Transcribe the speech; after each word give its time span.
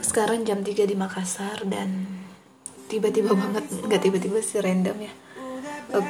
sekarang 0.00 0.42
jam 0.42 0.64
3 0.64 0.88
di 0.88 0.96
Makassar 0.98 1.64
dan 1.68 2.06
tiba-tiba 2.90 3.32
banget 3.38 3.64
nggak 3.86 4.02
tiba-tiba 4.02 4.38
sih 4.42 4.58
random 4.58 4.96
ya. 4.98 5.12
Uh, 5.94 6.06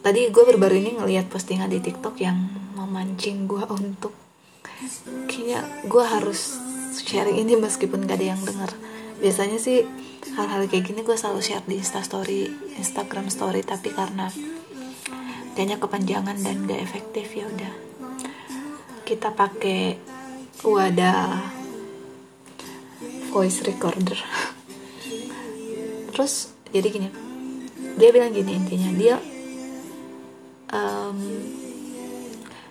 tadi 0.00 0.28
gue 0.28 0.42
baru-baru 0.44 0.80
ini 0.80 0.90
ngelihat 0.96 1.28
postingan 1.28 1.68
di 1.68 1.80
TikTok 1.80 2.16
yang 2.20 2.36
memancing 2.76 3.44
gue 3.48 3.64
untuk 3.68 4.12
kayaknya 5.28 5.64
gue 5.84 6.04
harus 6.04 6.56
sharing 6.94 7.40
ini 7.40 7.56
meskipun 7.56 8.04
gak 8.04 8.20
ada 8.20 8.36
yang 8.36 8.42
denger. 8.44 8.70
Biasanya 9.20 9.58
sih 9.58 9.84
hal-hal 10.34 10.66
kayak 10.68 10.84
gini 10.88 11.00
gue 11.04 11.16
selalu 11.16 11.40
share 11.40 11.64
di 11.64 11.80
Insta 11.80 12.00
Story 12.04 12.48
Instagram 12.76 13.28
Story 13.32 13.64
tapi 13.64 13.92
karena 13.92 14.28
kayaknya 15.54 15.78
kepanjangan 15.80 16.36
dan 16.40 16.64
gak 16.68 16.80
efektif 16.80 17.32
ya 17.32 17.48
udah. 17.48 17.72
Kita 19.04 19.32
pakai 19.32 19.98
wadah 20.64 21.63
voice 23.34 23.66
recorder. 23.66 24.14
Terus 26.14 26.54
jadi 26.70 26.86
gini 26.86 27.08
dia 27.98 28.10
bilang 28.14 28.30
gini 28.30 28.54
intinya 28.54 28.90
dia 28.94 29.16
um, 30.70 31.18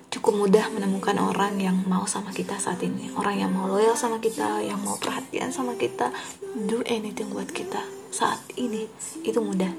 cukup 0.08 0.48
mudah 0.48 0.66
menemukan 0.72 1.20
orang 1.20 1.60
yang 1.60 1.84
mau 1.84 2.08
sama 2.08 2.32
kita 2.32 2.56
saat 2.56 2.80
ini. 2.80 3.12
Orang 3.20 3.36
yang 3.36 3.52
mau 3.52 3.68
loyal 3.68 4.00
sama 4.00 4.24
kita 4.24 4.64
yang 4.64 4.80
mau 4.80 4.96
perhatian 4.96 5.52
sama 5.52 5.76
kita 5.76 6.16
do 6.56 6.80
anything 6.88 7.28
buat 7.28 7.52
kita. 7.52 7.84
Saat 8.14 8.40
ini 8.56 8.88
itu 9.28 9.40
mudah. 9.44 9.72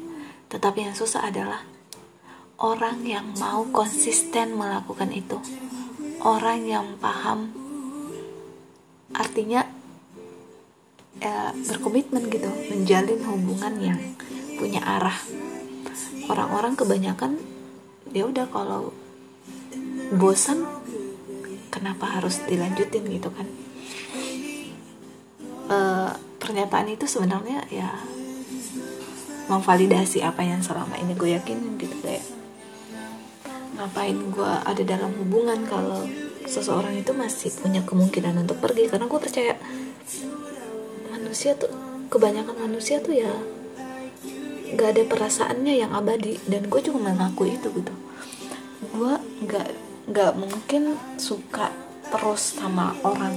Tetapi 0.53 0.91
yang 0.91 0.97
susah 0.97 1.33
adalah 1.33 1.65
orang 2.61 3.01
yang 3.09 3.33
mau 3.41 3.65
konsisten 3.73 4.59
melakukan 4.59 5.09
itu. 5.17 5.41
Orang 6.21 6.65
yang 6.69 7.01
paham 7.01 7.53
artinya 9.15 9.63
ya, 11.21 11.55
berkomitmen 11.55 12.27
gitu 12.31 12.51
menjalin 12.71 13.21
hubungan 13.27 13.75
yang 13.79 14.01
punya 14.57 14.81
arah. 14.83 15.19
Orang-orang 16.31 16.75
kebanyakan 16.79 17.37
ya 18.15 18.25
udah 18.25 18.47
kalau 18.49 18.95
bosan 20.15 20.63
kenapa 21.69 22.07
harus 22.07 22.41
dilanjutin 22.47 23.05
gitu 23.11 23.29
kan? 23.35 23.47
E, 25.69 25.79
pernyataan 26.39 26.89
itu 26.95 27.05
sebenarnya 27.11 27.67
ya 27.69 27.91
memvalidasi 29.51 30.25
apa 30.25 30.41
yang 30.41 30.65
selama 30.65 30.97
ini 30.97 31.13
gue 31.13 31.37
yakin 31.37 31.77
gitu 31.77 31.97
kayak 32.01 32.25
ngapain 33.75 34.17
gue 34.31 34.53
ada 34.65 34.83
dalam 34.87 35.13
hubungan 35.19 35.67
kalau 35.67 36.07
seseorang 36.47 36.95
itu 36.95 37.11
masih 37.11 37.51
punya 37.59 37.83
kemungkinan 37.83 38.47
untuk 38.47 38.63
pergi? 38.63 38.87
Karena 38.87 39.11
gue 39.11 39.21
percaya 39.21 39.59
manusia 41.35 41.59
tuh 41.59 41.75
kebanyakan 42.15 42.55
manusia 42.63 43.03
tuh 43.03 43.11
ya 43.11 43.35
gak 44.79 44.95
ada 44.95 45.03
perasaannya 45.03 45.83
yang 45.83 45.91
abadi. 45.91 46.39
Dan 46.47 46.71
gue 46.71 46.79
cuma 46.79 47.11
mengaku 47.11 47.51
itu 47.51 47.75
gitu. 47.75 47.91
Gue 48.95 49.19
gak 49.51 49.75
gak 50.15 50.39
mungkin 50.39 50.95
suka 51.19 51.75
terus 52.15 52.55
sama 52.55 52.95
orang. 53.03 53.35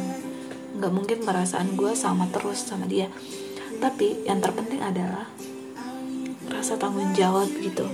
Gak 0.77 0.93
mungkin 0.93 1.25
perasaan 1.25 1.73
gue 1.73 1.97
sama 1.97 2.29
terus 2.29 2.69
sama 2.69 2.85
dia. 2.85 3.09
Tapi 3.81 4.29
yang 4.29 4.45
terpenting 4.45 4.85
adalah 4.85 5.25
rasa 6.53 6.77
tanggung 6.77 7.17
jawab 7.17 7.49
gitu. 7.49 7.89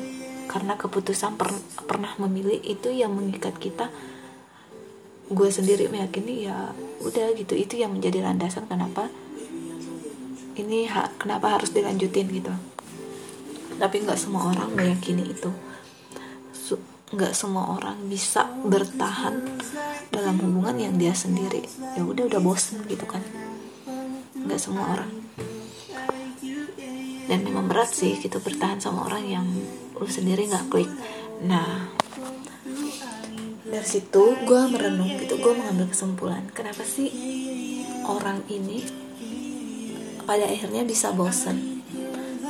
Karena 0.51 0.75
keputusan 0.75 1.39
per 1.39 1.47
pernah 1.87 2.11
memilih 2.19 2.59
itu 2.59 2.91
yang 2.91 3.15
mengikat 3.15 3.55
kita. 3.55 3.87
Gue 5.31 5.47
sendiri 5.47 5.87
meyakini 5.87 6.43
ya 6.43 6.75
udah 7.07 7.31
gitu. 7.39 7.55
Itu 7.55 7.79
yang 7.79 7.95
menjadi 7.95 8.19
landasan 8.19 8.67
kenapa 8.67 9.07
ini 10.53 10.85
ha 10.89 11.09
kenapa 11.17 11.57
harus 11.57 11.73
dilanjutin 11.73 12.29
gitu. 12.29 12.53
Tapi 13.77 13.95
nggak 14.05 14.19
semua 14.19 14.53
orang 14.53 14.69
meyakini 14.73 15.33
itu. 15.33 15.49
Nggak 17.13 17.37
semua 17.37 17.77
orang 17.77 18.09
bisa 18.09 18.49
bertahan 18.65 19.61
dalam 20.09 20.33
hubungan 20.41 20.73
yang 20.81 20.97
dia 20.97 21.13
sendiri. 21.13 21.61
Ya 21.93 22.01
udah 22.01 22.25
udah 22.25 22.41
bosen 22.41 22.81
gitu 22.89 23.05
kan. 23.05 23.21
Nggak 24.33 24.57
semua 24.57 24.97
orang. 24.97 25.11
Dan 27.29 27.39
memang 27.45 27.69
berat 27.69 27.93
sih 27.93 28.17
gitu 28.17 28.41
bertahan 28.41 28.81
sama 28.81 29.05
orang 29.05 29.23
yang 29.29 29.45
lu 29.93 30.09
sendiri 30.09 30.49
nggak 30.49 30.73
klik. 30.73 30.89
Nah 31.45 31.93
dari 33.69 33.87
situ 33.89 34.23
gue 34.45 34.61
merenung 34.73 35.13
gitu. 35.21 35.37
Gue 35.37 35.53
mengambil 35.53 35.93
kesimpulan 35.93 36.49
kenapa 36.49 36.81
sih 36.81 37.13
orang 38.09 38.41
ini 38.49 38.81
pada 40.23 40.47
akhirnya 40.47 40.87
bisa 40.87 41.11
bosan 41.11 41.73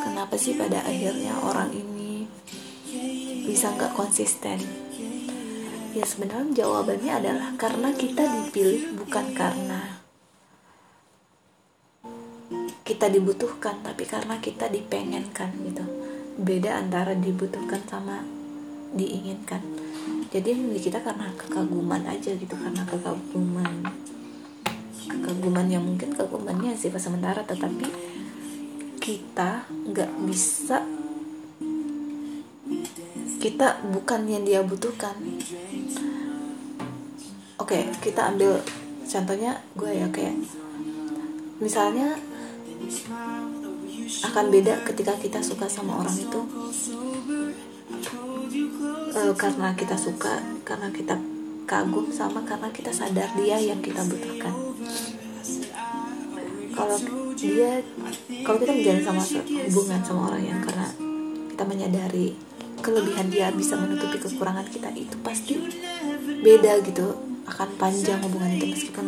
kenapa 0.04 0.36
sih 0.38 0.54
pada 0.54 0.84
akhirnya 0.84 1.34
orang 1.42 1.72
ini 1.72 2.28
bisa 3.44 3.72
nggak 3.76 3.96
konsisten? 3.96 4.60
Ya 5.94 6.06
sebenarnya 6.10 6.66
jawabannya 6.66 7.12
adalah 7.12 7.50
karena 7.54 7.94
kita 7.94 8.26
dipilih 8.26 8.98
bukan 8.98 9.26
karena 9.38 10.02
kita 12.82 13.08
dibutuhkan 13.14 13.80
tapi 13.86 14.04
karena 14.10 14.42
kita 14.42 14.68
dipengenkan 14.68 15.54
gitu. 15.70 15.86
Beda 16.34 16.82
antara 16.82 17.14
dibutuhkan 17.14 17.84
sama 17.86 18.26
diinginkan. 18.98 19.62
Jadi 20.34 20.58
kita 20.82 20.98
karena 21.06 21.30
kekaguman 21.38 22.10
aja 22.10 22.34
gitu. 22.34 22.56
Karena 22.58 22.82
kekaguman 22.90 23.86
kekaguman 25.08 25.68
yang 25.68 25.84
mungkin 25.84 26.16
kekagumannya 26.16 26.75
sifat 26.78 27.02
sementara 27.02 27.41
tetapi 27.44 27.88
kita 29.03 29.68
nggak 29.68 30.12
bisa 30.24 30.80
kita 33.44 33.84
bukan 33.92 34.24
yang 34.24 34.47
dia 34.47 34.63
butuhkan. 34.63 35.12
Oke 37.59 37.92
kita 38.00 38.31
ambil 38.31 38.63
contohnya 39.03 39.59
gue 39.75 39.92
ya 39.92 40.08
kayak 40.08 40.40
misalnya 41.59 42.16
akan 44.24 44.46
beda 44.47 44.88
ketika 44.88 45.19
kita 45.19 45.44
suka 45.44 45.68
sama 45.68 46.00
orang 46.00 46.16
itu. 46.16 46.40
Uh, 49.13 49.36
karena 49.36 49.75
kita 49.75 50.00
suka 50.00 50.40
karena 50.63 50.90
kita 50.90 51.19
kagum 51.68 52.08
sama 52.09 52.42
karena 52.47 52.72
kita 52.72 52.90
sadar 52.96 53.30
dia 53.38 53.59
yang 53.59 53.80
kita 53.84 54.02
butuhkan 54.08 54.62
kalau 56.84 57.00
dia 57.40 57.80
kalau 58.44 58.58
kita 58.60 58.72
menjalin 58.76 59.04
sama 59.08 59.24
hubungan 59.72 60.02
sama 60.04 60.22
orang 60.28 60.44
yang 60.44 60.60
karena 60.60 60.88
kita 61.56 61.64
menyadari 61.64 62.28
kelebihan 62.84 63.28
dia 63.32 63.48
bisa 63.56 63.80
menutupi 63.80 64.20
kekurangan 64.20 64.68
kita 64.68 64.92
itu 64.92 65.16
pasti 65.24 65.56
beda 66.44 66.84
gitu 66.84 67.16
akan 67.48 67.70
panjang 67.80 68.20
hubungan 68.28 68.60
itu 68.60 68.66
meskipun 68.68 69.08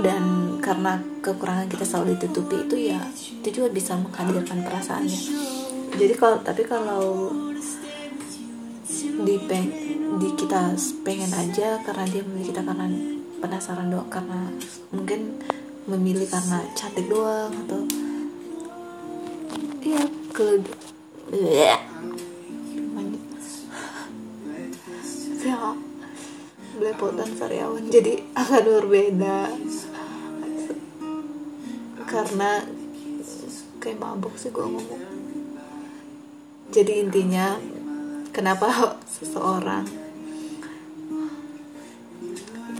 dan 0.00 0.22
karena 0.62 1.02
kekurangan 1.18 1.66
kita 1.66 1.82
selalu 1.82 2.14
ditutupi 2.14 2.56
itu 2.62 2.94
ya 2.94 3.00
itu 3.42 3.48
juga 3.50 3.68
bisa 3.74 3.98
menghadirkan 3.98 4.62
perasaannya. 4.62 5.20
Jadi 5.98 6.14
kalau 6.14 6.38
tapi 6.40 6.62
kalau 6.64 7.34
di 9.26 9.36
peng 9.44 9.68
di 10.22 10.28
kita 10.38 10.78
pengen 11.02 11.32
aja 11.34 11.82
karena 11.82 12.04
dia 12.08 12.22
memilih 12.24 12.46
kita 12.54 12.62
karena 12.62 12.86
penasaran 13.40 13.88
doang 13.88 14.06
karena 14.12 14.52
mungkin 14.92 15.40
memilih 15.88 16.28
karena 16.28 16.62
cantik 16.76 17.08
doang 17.08 17.50
atau 17.66 17.82
iya 19.80 20.04
ke 20.30 20.60
ya 21.32 21.76
belepotan 26.80 27.28
sariawan 27.36 27.92
jadi 27.92 28.24
akan 28.32 28.64
berbeda 28.80 29.52
karena 32.10 32.64
kayak 33.80 34.02
mabuk 34.02 34.34
sih 34.34 34.50
gue 34.50 34.66
ngomong. 34.66 35.02
Jadi 36.74 37.06
intinya 37.06 37.54
kenapa 38.34 38.68
seseorang 39.14 39.99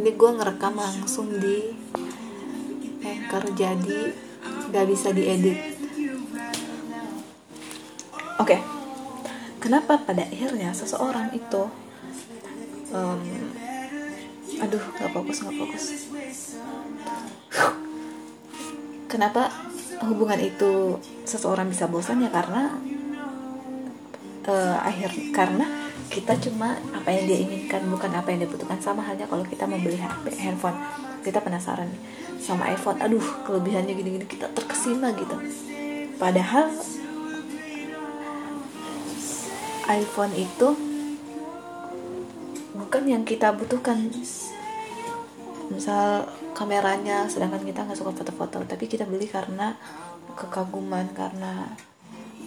ini 0.00 0.16
gue 0.16 0.30
ngerekam 0.32 0.80
langsung 0.80 1.28
di 1.28 1.76
anchor 3.04 3.52
jadi 3.52 4.00
gak 4.72 4.86
bisa 4.88 5.12
diedit. 5.12 5.76
Oke. 8.40 8.56
Okay. 8.56 8.60
kenapa 9.60 10.00
pada 10.00 10.24
akhirnya 10.24 10.72
seseorang 10.72 11.28
itu 11.36 11.68
um, 12.96 13.20
aduh 14.64 14.80
nggak 14.80 15.12
fokus 15.12 15.36
nggak 15.44 15.56
fokus. 15.60 15.84
Kenapa 19.04 19.52
hubungan 20.00 20.40
itu 20.40 20.96
seseorang 21.28 21.68
bisa 21.68 21.84
bosan 21.84 22.24
ya? 22.24 22.32
Karena 22.32 22.72
uh, 24.48 24.76
akhir 24.80 25.12
karena 25.36 25.79
kita 26.10 26.34
cuma 26.42 26.74
apa 26.90 27.08
yang 27.14 27.24
dia 27.30 27.38
inginkan 27.46 27.86
bukan 27.86 28.10
apa 28.10 28.34
yang 28.34 28.42
dia 28.42 28.50
butuhkan. 28.50 28.82
Sama 28.82 29.06
halnya 29.06 29.30
kalau 29.30 29.46
kita 29.46 29.64
membeli 29.70 29.96
handphone. 30.42 30.74
Kita 31.22 31.38
penasaran 31.38 31.86
sama 32.42 32.66
iPhone. 32.74 32.98
Aduh 32.98 33.22
kelebihannya 33.46 33.94
gini-gini. 33.94 34.26
Kita 34.26 34.50
terkesima 34.50 35.14
gitu. 35.14 35.38
Padahal 36.18 36.74
iPhone 39.86 40.34
itu 40.34 40.68
bukan 42.74 43.02
yang 43.06 43.22
kita 43.22 43.54
butuhkan. 43.54 44.10
Misal 45.70 46.26
kameranya 46.58 47.30
sedangkan 47.30 47.62
kita 47.62 47.86
nggak 47.86 47.98
suka 47.98 48.10
foto-foto. 48.10 48.66
Tapi 48.66 48.90
kita 48.90 49.06
beli 49.06 49.30
karena 49.30 49.78
kekaguman 50.34 51.06
karena 51.14 51.70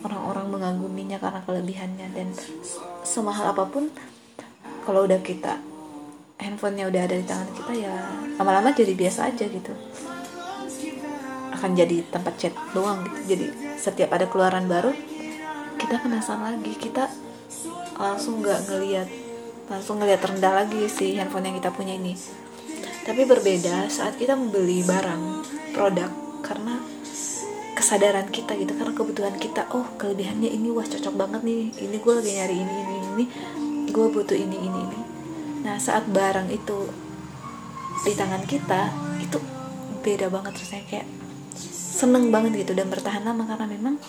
orang-orang 0.03 0.45
mengaguminya 0.51 1.17
karena 1.17 1.41
kelebihannya. 1.47 2.07
Dan 2.13 2.27
semahal 3.07 3.55
apa 3.55 3.65
pun 3.67 3.89
kalau 4.83 5.07
udah 5.07 5.19
kita 5.23 5.59
handphonenya 6.37 6.91
udah 6.91 7.01
ada 7.07 7.15
di 7.15 7.23
tangan 7.23 7.49
kita 7.55 7.73
ya 7.87 7.93
lama-lama 8.35 8.75
jadi 8.75 8.93
biasa 8.93 9.31
aja 9.31 9.47
gitu. 9.47 9.73
Akan 11.55 11.73
jadi 11.73 12.03
tempat 12.11 12.35
chat 12.35 12.53
doang 12.75 13.07
gitu. 13.07 13.35
Jadi 13.35 13.45
setiap 13.79 14.11
ada 14.11 14.27
keluaran 14.27 14.67
baru 14.67 14.91
kita 15.79 16.03
penasaran 16.03 16.59
lagi. 16.59 16.73
Kita 16.75 17.07
langsung 17.95 18.43
nggak 18.43 18.59
ngelihat 18.67 19.07
langsung 19.71 20.03
ngelihat 20.03 20.21
rendah 20.27 20.53
lagi 20.63 20.91
si 20.91 21.15
handphone 21.15 21.47
yang 21.47 21.55
kita 21.57 21.71
punya 21.71 21.95
ini. 21.95 22.13
Tapi 23.03 23.27
berbeda 23.27 23.87
saat 23.91 24.15
kita 24.15 24.35
membeli 24.35 24.83
barang 24.83 25.23
produk 25.75 26.11
karena 26.43 26.79
kesadaran 27.83 28.31
kita 28.31 28.55
gitu 28.55 28.79
karena 28.79 28.95
kebutuhan 28.95 29.35
kita 29.35 29.67
oh 29.75 29.83
kelebihannya 29.99 30.47
ini 30.47 30.71
wah 30.71 30.87
cocok 30.87 31.19
banget 31.19 31.43
nih 31.43 31.67
ini 31.83 31.99
gue 31.99 32.13
lagi 32.15 32.31
nyari 32.31 32.55
ini 32.55 32.75
ini 32.79 32.95
ini 32.95 33.25
gue 33.91 34.07
butuh 34.07 34.39
ini 34.39 34.55
ini 34.55 34.79
ini. 34.87 34.99
Nah 35.67 35.75
saat 35.83 36.07
barang 36.07 36.47
itu 36.47 36.87
di 38.07 38.15
tangan 38.15 38.47
kita 38.47 38.87
itu 39.19 39.35
beda 39.99 40.31
banget 40.31 40.63
rasanya 40.63 40.85
kayak 40.87 41.07
seneng 41.59 42.31
banget 42.31 42.63
gitu 42.63 42.71
dan 42.71 42.87
bertahan 42.87 43.27
lama 43.27 43.43
karena 43.43 43.67
memang 43.67 43.99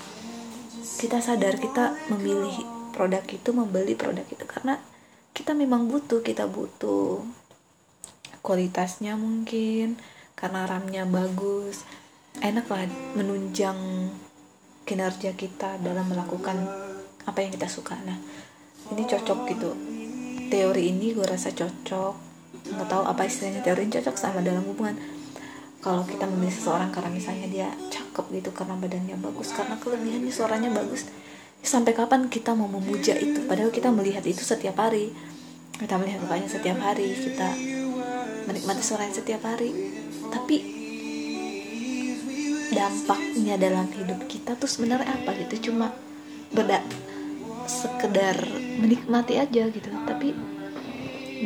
kita 1.02 1.18
sadar 1.18 1.58
kita 1.58 1.98
memilih 2.14 2.54
produk 2.94 3.26
itu 3.26 3.50
membeli 3.50 3.98
produk 3.98 4.24
itu 4.30 4.46
karena 4.46 4.78
kita 5.34 5.50
memang 5.50 5.90
butuh 5.90 6.22
kita 6.22 6.46
butuh 6.46 7.26
kualitasnya 8.38 9.18
mungkin 9.18 9.98
karena 10.38 10.62
RAM-nya 10.62 11.10
bagus 11.10 11.82
enak 12.42 12.66
lah 12.66 12.86
menunjang 13.14 13.78
kinerja 14.84 15.32
kita 15.38 15.78
dalam 15.80 16.06
melakukan 16.10 16.56
apa 17.24 17.38
yang 17.40 17.52
kita 17.54 17.68
suka. 17.70 17.94
Nah 18.02 18.18
ini 18.92 19.02
cocok 19.06 19.38
gitu. 19.54 19.70
Teori 20.50 20.82
ini 20.90 21.14
gue 21.14 21.24
rasa 21.24 21.54
cocok. 21.54 22.14
Nggak 22.64 22.88
tahu 22.88 23.02
apa 23.04 23.22
istilahnya 23.28 23.60
teori 23.62 23.86
ini 23.86 23.92
cocok 24.00 24.16
sama 24.16 24.40
dalam 24.42 24.64
hubungan. 24.66 24.96
Kalau 25.84 26.00
kita 26.08 26.24
memilih 26.24 26.52
seseorang 26.52 26.88
karena 26.88 27.12
misalnya 27.12 27.46
dia 27.48 27.68
cakep 27.92 28.24
gitu 28.40 28.50
karena 28.56 28.72
badannya 28.80 29.20
bagus 29.20 29.52
karena 29.52 29.76
kelebihannya 29.76 30.32
suaranya 30.32 30.72
bagus 30.72 31.04
sampai 31.64 31.96
kapan 31.96 32.28
kita 32.28 32.52
mau 32.52 32.68
memuja 32.68 33.16
itu? 33.16 33.48
Padahal 33.48 33.72
kita 33.72 33.88
melihat 33.88 34.24
itu 34.28 34.44
setiap 34.44 34.76
hari. 34.76 35.16
Kita 35.74 35.98
melihat 35.98 36.22
mukanya 36.22 36.46
setiap 36.46 36.78
hari 36.78 37.08
kita 37.18 37.50
menikmati 38.46 38.82
suaranya 38.84 39.16
setiap 39.16 39.42
hari. 39.42 39.72
Tapi 40.28 40.83
dampaknya 42.84 43.56
dalam 43.56 43.88
hidup 43.96 44.28
kita 44.28 44.60
tuh 44.60 44.68
sebenarnya 44.68 45.08
apa 45.08 45.32
gitu. 45.40 45.72
Cuma 45.72 45.88
beda 46.52 46.84
sekedar 47.64 48.36
menikmati 48.76 49.40
aja 49.40 49.72
gitu. 49.72 49.88
Tapi 50.04 50.36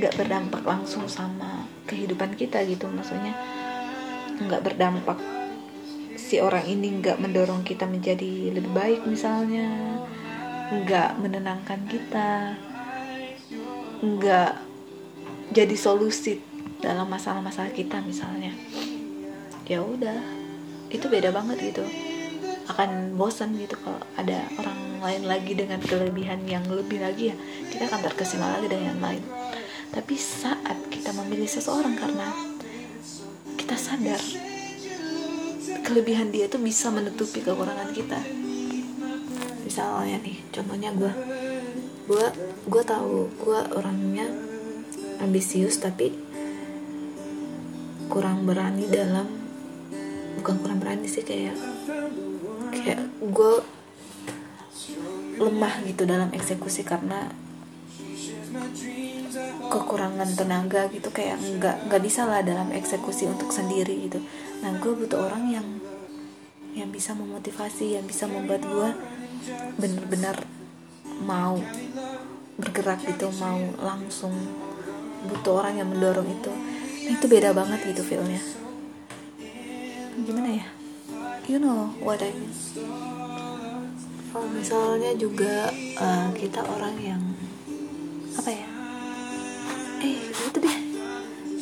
nggak 0.03 0.19
berdampak 0.19 0.67
langsung 0.67 1.07
sama 1.07 1.63
kehidupan 1.87 2.35
kita 2.35 2.67
gitu. 2.67 2.91
Maksudnya 2.91 3.39
nggak 4.43 4.63
berdampak 4.67 5.19
si 6.19 6.43
orang 6.43 6.67
ini 6.67 6.99
nggak 6.99 7.23
mendorong 7.23 7.63
kita 7.63 7.87
menjadi 7.87 8.51
lebih 8.51 8.75
baik 8.75 9.01
misalnya 9.07 9.95
nggak 10.69 11.17
menenangkan 11.23 11.81
kita 11.89 12.59
nggak 14.03 14.53
jadi 15.55 15.77
solusi 15.79 16.43
dalam 16.83 17.07
masalah-masalah 17.07 17.71
kita 17.71 18.03
misalnya. 18.03 18.51
Ya 19.71 19.83
udah 19.83 20.38
itu 20.89 21.07
beda 21.09 21.33
banget 21.33 21.73
gitu. 21.73 21.85
Akan 22.69 23.17
bosan 23.17 23.57
gitu 23.57 23.77
kalau 23.81 24.01
ada 24.17 24.45
orang 24.61 25.01
lain 25.01 25.23
lagi 25.25 25.53
dengan 25.57 25.81
kelebihan 25.81 26.45
yang 26.45 26.65
lebih 26.69 27.01
lagi 27.01 27.33
ya. 27.33 27.37
Kita 27.73 27.89
akan 27.89 28.01
terkesima 28.13 28.59
lagi 28.59 28.67
dengan 28.69 28.97
yang 28.97 29.03
lain. 29.03 29.23
Tapi 29.89 30.15
saat 30.21 30.77
kita 30.93 31.17
memilih 31.17 31.49
seseorang 31.49 31.97
karena 31.97 32.29
kita 33.57 33.77
sadar 33.77 34.21
kelebihan 35.85 36.29
dia 36.29 36.45
itu 36.45 36.61
bisa 36.61 36.93
menutupi 36.93 37.41
kekurangan 37.41 37.91
kita. 37.97 38.21
Misalnya 39.65 40.21
nih 40.21 40.37
contohnya 40.53 40.93
gue 40.93 41.13
gue 42.09 42.27
gue 42.69 42.83
tahu 42.85 43.29
gue 43.37 43.61
orangnya 43.77 44.29
ambisius 45.21 45.77
tapi 45.81 46.13
kurang 48.09 48.49
berani 48.49 48.89
dalam 48.89 49.48
bukan 50.39 50.57
kurang 50.63 50.79
berani 50.79 51.11
sih 51.11 51.27
kayak 51.27 51.59
kayak 52.71 53.03
gue 53.19 53.55
lemah 55.39 55.75
gitu 55.87 56.03
dalam 56.07 56.31
eksekusi 56.35 56.83
karena 56.87 57.31
kekurangan 59.69 60.31
tenaga 60.35 60.89
gitu 60.91 61.13
kayak 61.13 61.39
nggak 61.39 61.77
nggak 61.91 62.03
bisa 62.03 62.25
lah 62.25 62.41
dalam 62.41 62.73
eksekusi 62.73 63.29
untuk 63.29 63.53
sendiri 63.53 64.09
gitu. 64.09 64.19
Nah 64.65 64.79
gue 64.81 64.93
butuh 64.95 65.29
orang 65.29 65.45
yang 65.53 65.67
yang 66.75 66.91
bisa 66.95 67.13
memotivasi 67.13 67.99
yang 67.99 68.07
bisa 68.07 68.31
membuat 68.31 68.63
gue 68.63 68.91
bener-bener 69.79 70.37
mau 71.23 71.59
bergerak 72.59 73.03
gitu 73.07 73.31
mau 73.39 73.59
langsung 73.83 74.33
butuh 75.29 75.63
orang 75.63 75.83
yang 75.83 75.89
mendorong 75.91 76.27
itu. 76.31 76.51
Nah, 77.09 77.17
itu 77.17 77.27
beda 77.27 77.51
banget 77.57 77.81
gitu 77.91 78.03
feelnya 78.05 78.68
gimana 80.27 80.51
ya? 80.59 80.67
You 81.49 81.59
know 81.63 81.95
what 82.03 82.21
I 82.21 82.35
mean. 82.35 82.53
Oh, 84.37 84.45
misalnya 84.53 85.17
juga 85.17 85.73
uh, 85.97 86.29
kita 86.37 86.61
orang 86.61 86.95
yang 87.01 87.23
apa 88.37 88.51
ya? 88.53 88.69
Eh 90.05 90.29
itu 90.29 90.59
deh. 90.61 90.79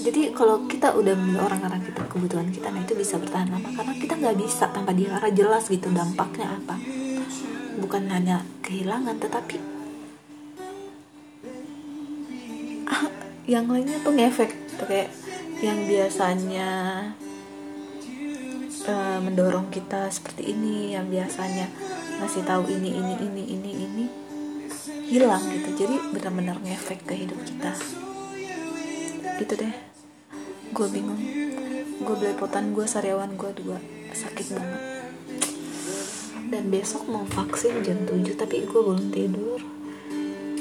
Jadi 0.07 0.21
kalau 0.35 0.67
kita 0.67 0.91
udah 0.91 1.15
orang-orang 1.39 1.83
kita 1.83 2.03
kebutuhan 2.11 2.51
kita 2.51 2.75
nah 2.75 2.83
itu 2.83 2.99
bisa 2.99 3.17
bertahan 3.23 3.47
lama. 3.53 3.71
Karena 3.71 3.95
kita 3.95 4.15
nggak 4.19 4.37
bisa 4.43 4.67
tanpa 4.75 4.91
dia. 4.91 5.15
Karena 5.15 5.31
jelas 5.31 5.71
gitu 5.71 5.87
dampaknya 5.95 6.59
apa. 6.59 6.75
Bukan 7.79 8.11
hanya 8.11 8.43
kehilangan 8.67 9.21
tetapi 9.23 9.57
yang 13.55 13.71
lainnya 13.71 14.03
tuh 14.03 14.13
ngefek. 14.17 14.51
Kayak 14.83 15.15
yang 15.63 15.87
biasanya 15.87 16.69
mendorong 19.21 19.69
kita 19.73 20.09
seperti 20.09 20.53
ini 20.53 20.97
yang 20.97 21.09
biasanya 21.09 21.69
ngasih 22.21 22.43
tahu 22.45 22.69
ini 22.73 22.97
ini 22.97 23.15
ini 23.21 23.43
ini 23.53 23.71
ini 23.77 24.05
hilang 25.07 25.43
gitu. 25.53 25.85
Jadi 25.85 25.97
benar-benar 26.11 26.59
ngefek 26.63 27.07
ke 27.07 27.15
hidup 27.15 27.39
kita. 27.47 27.73
Gitu 29.39 29.55
deh. 29.55 29.75
Gue 30.73 30.87
bingung. 30.91 31.21
Gue 32.03 32.17
belepotan 32.19 32.75
gue 32.75 32.87
sariawan 32.89 33.37
gue 33.39 33.51
dua 33.57 33.79
sakit 34.17 34.47
banget. 34.57 34.83
Dan 36.47 36.71
besok 36.71 37.11
mau 37.11 37.27
vaksin 37.27 37.83
jam 37.83 38.07
7 38.07 38.39
tapi 38.39 38.65
gue 38.65 38.81
belum 38.81 39.11
tidur. 39.11 39.61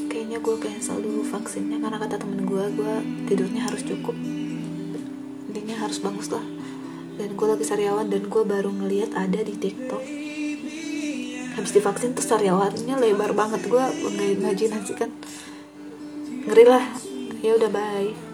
Kayaknya 0.09 0.39
gue 0.41 0.55
cancel 0.57 0.97
dulu 1.03 1.21
vaksinnya 1.21 1.77
karena 1.77 1.97
kata 2.01 2.15
temen 2.17 2.41
gue 2.43 2.63
gue 2.73 2.93
tidurnya 3.29 3.69
harus 3.69 3.85
cukup. 3.85 4.17
Intinya 5.51 5.75
harus 5.85 6.01
bagus 6.01 6.33
lah 6.33 6.45
dan 7.15 7.29
gue 7.35 7.47
lagi 7.47 7.65
sariawan 7.67 8.07
dan 8.11 8.27
gue 8.27 8.43
baru 8.43 8.71
ngeliat 8.71 9.15
ada 9.15 9.39
di 9.39 9.55
tiktok. 9.55 10.03
Habis 11.55 11.71
divaksin 11.71 12.11
tuh 12.11 12.23
sariawannya 12.23 12.95
lebar 12.99 13.31
banget. 13.31 13.63
Gue 13.67 13.83
nggak 13.83 14.29
imajinasi 14.39 14.93
kan 14.99 15.11
ngeri 16.45 16.65
lah. 16.67 16.85
Ya 17.39 17.55
udah 17.55 17.69
bye 17.69 18.24